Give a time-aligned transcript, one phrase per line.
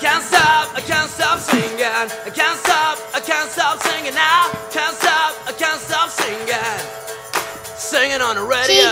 [0.00, 1.90] can't stop, I can't stop singing.
[2.26, 4.46] I can't stop, I can't stop singing now.
[4.72, 6.48] Can't stop, I can't stop singing.
[7.76, 8.88] Singing on the radio.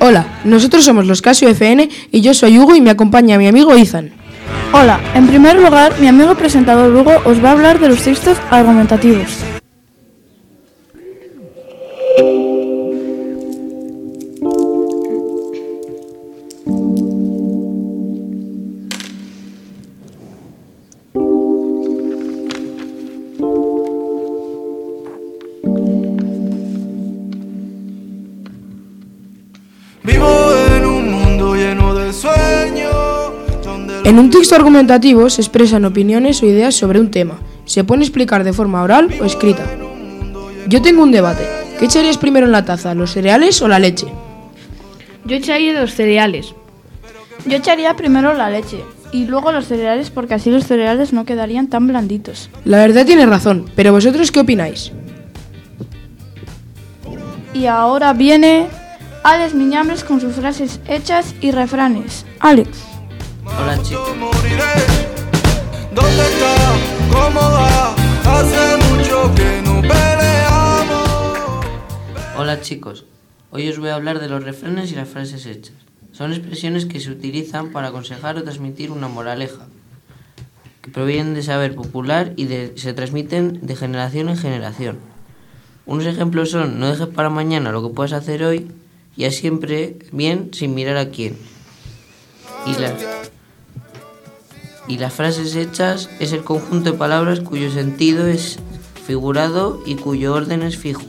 [0.00, 3.74] Hola, nosotros somos los Casio FN y yo soy Hugo y me acompaña mi amigo
[3.74, 4.12] Ethan.
[4.72, 8.38] Hola, en primer lugar, mi amigo presentador Hugo os va a hablar de los textos
[8.50, 9.57] argumentativos.
[34.08, 37.40] En un texto argumentativo se expresan opiniones o ideas sobre un tema.
[37.66, 39.66] Se puede explicar de forma oral o escrita.
[40.66, 41.46] Yo tengo un debate.
[41.78, 44.06] ¿Qué echarías primero en la taza, los cereales o la leche?
[45.26, 46.54] Yo echaría los cereales.
[47.44, 51.66] Yo echaría primero la leche y luego los cereales porque así los cereales no quedarían
[51.66, 52.48] tan blanditos.
[52.64, 54.90] La verdad tiene razón, pero vosotros qué opináis?
[57.52, 58.68] Y ahora viene
[59.22, 62.24] Alex Miñambres con sus frases hechas y refranes.
[62.40, 62.97] Alex.
[63.56, 64.74] Hola chicos, moriré.
[65.94, 66.54] ¿Dónde está?
[67.10, 67.94] ¿Cómo va?
[68.24, 71.64] Hace mucho que no peleamos.
[72.36, 73.04] hola chicos.
[73.50, 75.74] Hoy os voy a hablar de los refranes y las frases hechas.
[76.12, 79.66] Son expresiones que se utilizan para aconsejar o transmitir una moraleja,
[80.82, 84.98] que provienen de saber popular y de- se transmiten de generación en generación.
[85.86, 88.70] Unos ejemplos son no dejes para mañana lo que puedas hacer hoy
[89.16, 91.38] y haz siempre bien sin mirar a quién.
[92.66, 92.92] Y las,
[94.88, 98.58] y las frases hechas es el conjunto de palabras cuyo sentido es
[99.06, 101.02] figurado y cuyo orden es fijo.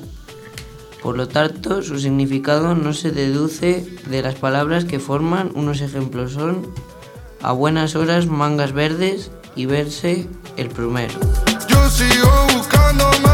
[1.02, 5.52] Por lo tanto, su significado no se deduce de las palabras que forman.
[5.56, 6.68] Unos ejemplos son
[7.42, 10.28] a buenas horas mangas verdes y verse
[10.58, 11.14] el primero.
[11.68, 13.30] Yo sigo buscándome.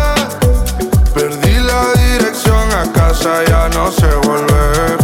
[1.13, 4.97] Perdí la dirección a casa, ya no sé volver.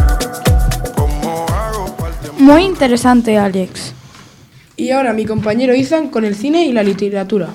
[0.96, 2.40] ¿Cómo hago para el tiempo?
[2.40, 3.96] Muy interesante, Alex.
[4.82, 7.50] Y ahora mi compañero Ethan con el cine y la literatura.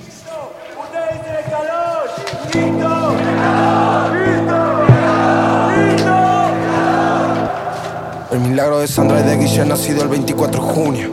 [8.31, 11.09] El milagro de Sandra y de Guille nacido el 24 de junio.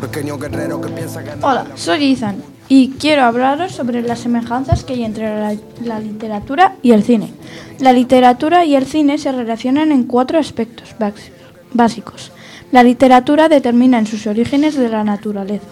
[0.00, 4.94] Pequeño guerrero que piensa que Hola, soy Ethan y quiero hablaros sobre las semejanzas que
[4.94, 5.54] hay entre la,
[5.84, 7.32] la literatura y el cine.
[7.78, 11.30] La literatura y el cine se relacionan en cuatro aspectos bás-
[11.72, 12.32] básicos.
[12.72, 15.68] La literatura determina en sus orígenes de la naturaleza,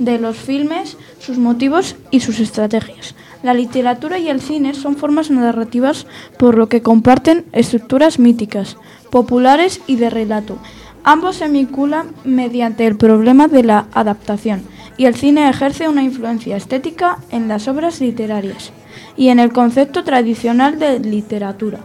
[0.00, 3.14] de los filmes, sus motivos y sus estrategias.
[3.44, 6.08] La literatura y el cine son formas narrativas
[6.40, 8.76] por lo que comparten estructuras míticas,
[9.10, 10.58] populares y de relato.
[11.04, 14.62] Ambos se vinculan mediante el problema de la adaptación
[14.96, 18.72] y el cine ejerce una influencia estética en las obras literarias
[19.16, 21.78] y en el concepto tradicional de literatura.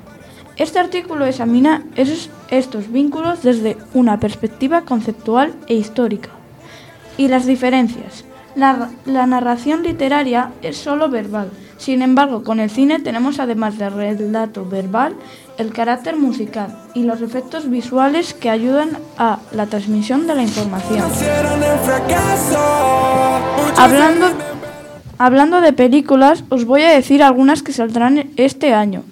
[0.58, 6.30] Este artículo examina esos- estos vínculos desde una perspectiva conceptual e histórica.
[7.18, 8.24] Y las diferencias.
[8.56, 11.50] La, la narración literaria es solo verbal.
[11.78, 15.14] Sin embargo, con el cine tenemos además del relato verbal
[15.58, 21.04] el carácter musical y los efectos visuales que ayudan a la transmisión de la información.
[23.78, 24.28] Hablando,
[25.18, 29.04] hablando de películas, os voy a decir algunas que saldrán este año.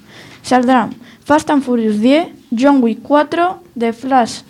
[0.41, 4.41] Saldrán Fast and Furious 10, John Wick 4, The Flash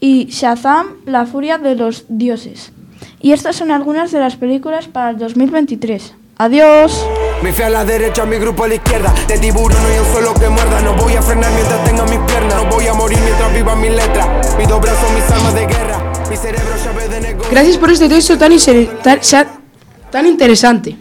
[0.00, 2.72] y Shazam, La Furia de los Dioses.
[3.20, 6.14] Y estas son algunas de las películas para el 2023.
[6.38, 7.06] Adiós.
[7.42, 9.14] Mi fe a la derecha, mi grupo a la izquierda.
[9.28, 10.80] De tiburón no hay un solo que muerda.
[10.80, 12.54] No voy a frenar mientras tenga mis piernas.
[12.54, 14.56] No voy a morir mientras viva mis letras.
[14.56, 16.12] Mis dos brazos, mis armas de guerra.
[16.30, 17.50] Mi cerebro, llave de negocio.
[17.50, 20.96] Gracias por este texto tan interesante.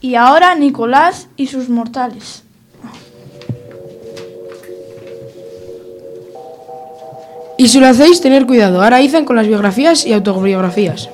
[0.00, 2.44] Y ahora Nicolás y sus mortales.
[7.62, 8.82] Y si lo hacéis, tener cuidado.
[8.82, 11.08] Ahora Ethan con las biografías y autobiografías.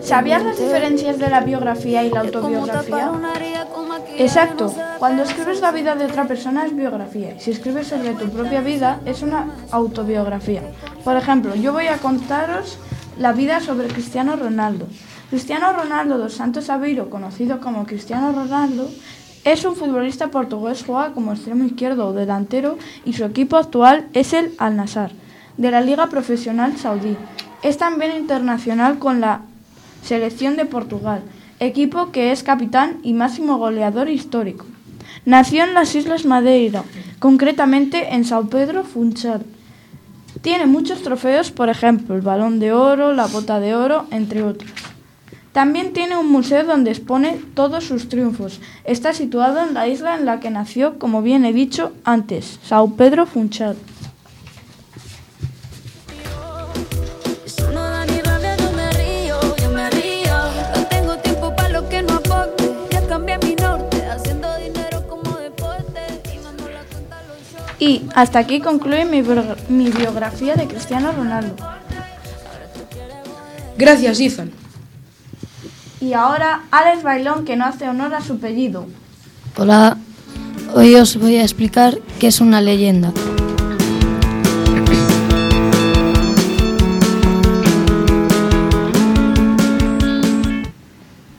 [0.00, 3.12] ¿Sabías las diferencias de la biografía y la autobiografía?
[4.16, 4.74] Exacto.
[4.98, 8.62] Cuando escribes la vida de otra persona es biografía y si escribes sobre tu propia
[8.62, 10.62] vida es una autobiografía.
[11.04, 12.78] Por ejemplo, yo voy a contaros
[13.18, 14.86] la vida sobre Cristiano Ronaldo.
[15.28, 18.88] Cristiano Ronaldo dos Santos Aveiro, conocido como Cristiano Ronaldo,
[19.44, 24.32] es un futbolista portugués, juega como extremo izquierdo o delantero y su equipo actual es
[24.32, 25.10] el Al Nassr,
[25.56, 27.16] de la Liga Profesional Saudí.
[27.62, 29.42] Es también internacional con la
[30.04, 31.22] selección de Portugal,
[31.58, 34.66] equipo que es capitán y máximo goleador histórico.
[35.24, 36.84] Nació en las Islas Madeira,
[37.18, 39.42] concretamente en São Pedro Funchal.
[40.40, 44.70] Tiene muchos trofeos, por ejemplo, el balón de oro, la bota de oro, entre otros.
[45.52, 48.60] También tiene un museo donde expone todos sus triunfos.
[48.84, 52.96] Está situado en la isla en la que nació, como bien he dicho antes, Sao
[52.96, 53.76] Pedro Funchal.
[67.78, 69.22] Y hasta aquí concluye mi,
[69.68, 71.56] mi biografía de Cristiano Ronaldo.
[73.76, 74.61] Gracias, Ethan.
[76.02, 78.86] Y ahora Alex Bailón que no hace honor a su apellido.
[79.56, 79.96] Hola,
[80.74, 83.12] hoy os voy a explicar qué es una leyenda.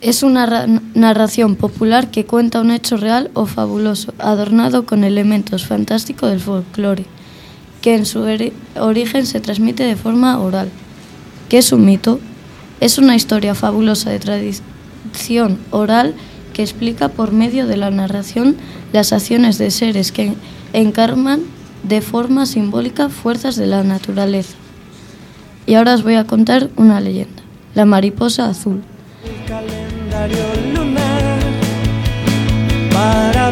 [0.01, 5.65] Es una ra- narración popular que cuenta un hecho real o fabuloso, adornado con elementos
[5.65, 7.05] fantásticos del folclore,
[7.81, 10.69] que en su ori- origen se transmite de forma oral.
[11.47, 12.19] ¿Qué es un mito?
[12.79, 16.13] Es una historia fabulosa de tradición oral
[16.53, 18.55] que explica por medio de la narración
[18.91, 20.33] las acciones de seres que
[20.73, 21.41] encarnan
[21.83, 24.55] de forma simbólica fuerzas de la naturaleza.
[25.65, 27.41] Y ahora os voy a contar una leyenda,
[27.73, 28.81] la mariposa azul.
[29.47, 30.43] calendario
[30.73, 31.39] lunar
[32.91, 33.51] para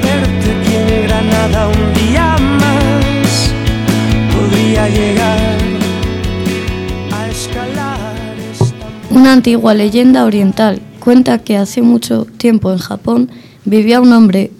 [9.41, 13.31] antigua leyenda oriental cuenta que hace mucho tiempo en Japón
[13.65, 14.51] vivía un hombre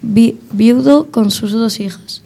[0.00, 2.22] vi- viudo con sus dos hijas.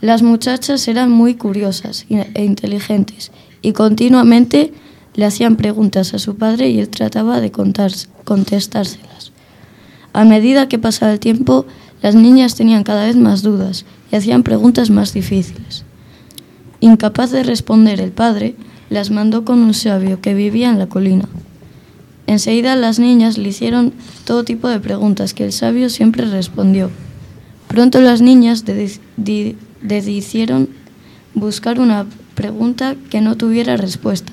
[0.00, 4.72] Las muchachas eran muy curiosas e inteligentes y continuamente
[5.14, 9.32] le hacían preguntas a su padre y él trataba de contestárselas.
[10.14, 11.66] A medida que pasaba el tiempo,
[12.00, 15.84] las niñas tenían cada vez más dudas y hacían preguntas más difíciles.
[16.80, 18.54] Incapaz de responder el padre,
[18.90, 21.28] las mandó con un sabio que vivía en la colina.
[22.26, 23.92] Enseguida las niñas le hicieron
[24.24, 26.90] todo tipo de preguntas que el sabio siempre respondió.
[27.68, 28.64] Pronto las niñas
[29.82, 30.68] decidieron
[31.34, 34.32] buscar una pregunta que no tuviera respuesta.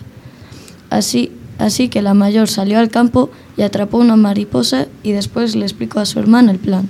[0.90, 5.66] Así, así que la mayor salió al campo y atrapó una mariposa y después le
[5.66, 6.90] explicó a su hermana el plan.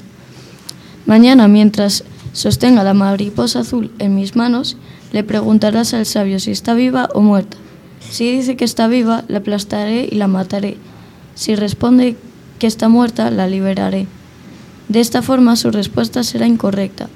[1.05, 4.75] Mañana, mientras sostenga la mariposa azul en mis manos,
[5.11, 7.57] le preguntarás al sabio si está viva o muerta.
[8.09, 10.77] Si dice que está viva, la aplastaré y la mataré.
[11.35, 12.17] Si responde
[12.59, 14.07] que está muerta, la liberaré.
[14.89, 17.09] De esta forma su respuesta será incorrecta.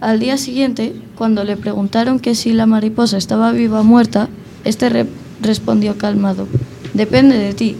[0.00, 4.28] Al día siguiente, cuando le preguntaron que si la mariposa estaba viva o muerta,
[4.64, 5.06] este re-
[5.42, 6.46] respondió calmado,
[6.94, 7.76] depende de ti,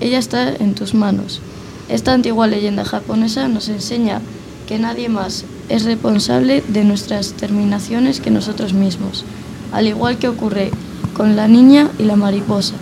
[0.00, 1.40] ella está en tus manos.
[1.88, 4.20] Esta antigua leyenda japonesa nos enseña
[4.66, 9.24] que nadie más es responsable de nuestras terminaciones que nosotros mismos,
[9.72, 10.70] al igual que ocurre
[11.14, 12.74] con la niña y la mariposa.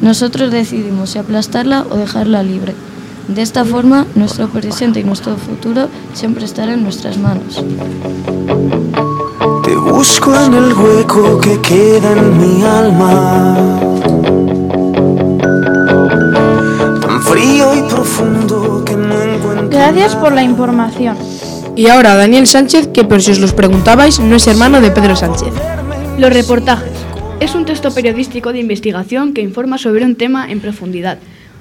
[0.00, 2.74] Nosotros decidimos si aplastarla o dejarla libre.
[3.28, 7.62] De esta forma, nuestro presente y nuestro futuro siempre estarán en nuestras manos.
[9.62, 13.56] Te busco en el hueco que queda en mi alma.
[17.00, 19.68] Tan frío y profundo que no encuentro.
[19.78, 21.16] Gracias por la información.
[21.74, 25.16] Y ahora Daniel Sánchez, que por si os los preguntabais, no es hermano de Pedro
[25.16, 25.54] Sánchez.
[26.18, 26.92] Los reportajes.
[27.40, 31.18] Es un texto periodístico de investigación que informa sobre un tema en profundidad.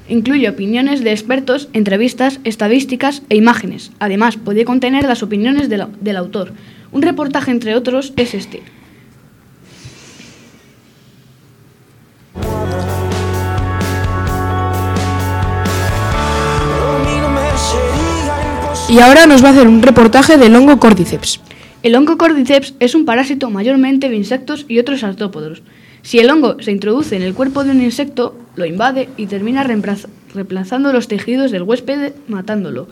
[0.10, 3.91] Incluye opiniones de expertos, entrevistas, estadísticas e imágenes.
[4.00, 6.51] Además, puede contener las opiniones del, del autor.
[6.91, 8.62] Un reportaje, entre otros, es este.
[18.91, 21.39] Y ahora nos va a hacer un reportaje del hongo cordyceps.
[21.81, 25.63] El hongo cordyceps es un parásito mayormente de insectos y otros artrópodos.
[26.01, 29.63] Si el hongo se introduce en el cuerpo de un insecto, lo invade y termina
[29.63, 32.89] reemplaza- reemplazando los tejidos del huésped, matándolo.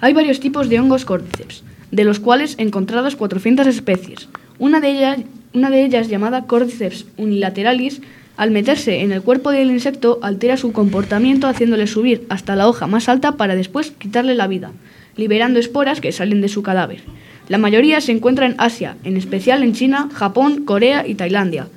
[0.00, 4.28] Hay varios tipos de hongos cordyceps, de los cuales encontradas 400 especies.
[4.58, 5.18] Una de ellas,
[5.54, 8.02] una de ellas llamada Cordyceps unilateralis,
[8.36, 12.86] al meterse en el cuerpo del insecto, altera su comportamiento haciéndole subir hasta la hoja
[12.86, 14.70] más alta para después quitarle la vida,
[15.18, 17.02] liberando esporas que salen de su cadáver.
[17.48, 21.68] La mayoría se encuentra en Asia, en especial en China, Japón, Corea y Tailandia.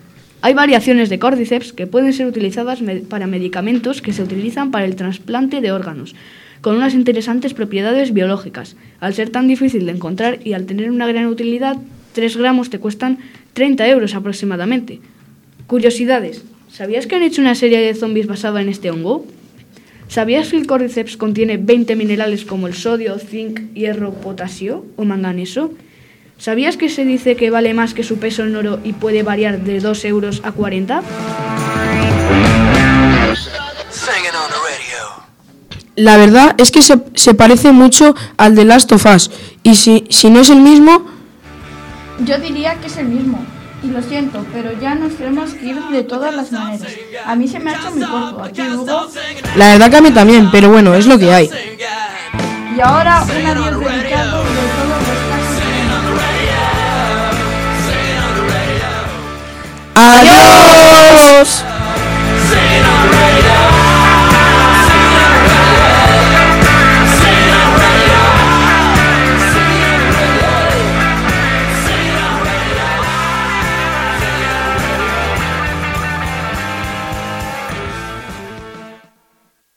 [0.42, 2.80] Hay variaciones de Cordyceps que pueden ser utilizadas
[3.10, 6.16] para medicamentos que se utilizan para el trasplante de órganos,
[6.62, 8.76] con unas interesantes propiedades biológicas.
[9.00, 11.78] Al ser tan difícil de encontrar y al tener una gran utilidad,
[12.14, 13.20] 3 gramos te cuestan
[13.54, 15.00] 30 euros aproximadamente.
[15.68, 16.44] Curiosidades.
[16.72, 19.26] ¿Sabías que han hecho una serie de zombies basada en este hongo?
[20.12, 25.72] ¿Sabías que el Cordyceps contiene 20 minerales como el sodio, zinc, hierro, potasio o manganeso?
[26.38, 29.62] ¿Sabías que se dice que vale más que su peso en oro y puede variar
[29.62, 31.02] de 2 euros a 40?
[33.90, 35.24] Singing on the radio.
[35.96, 39.32] La verdad es que se, se parece mucho al de Last of Us.
[39.64, 41.06] Y si, si no es el mismo,
[42.26, 43.40] Yo diría que es el mismo.
[43.84, 46.94] Y lo siento, pero ya nos tenemos que ir de todas las maneras.
[47.26, 48.44] A mí se me ha hecho muy corto.
[48.44, 49.08] A ti, Hugo.
[49.56, 51.50] la verdad que a mí también, pero bueno, es lo que hay.
[52.76, 55.62] Y ahora un adiós dedicado de todos los casos.
[59.96, 60.71] ¡Adiós!